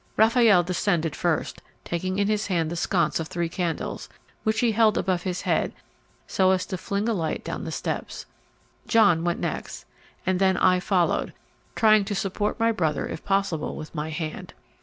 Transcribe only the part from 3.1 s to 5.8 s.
of three candles, which he held above his head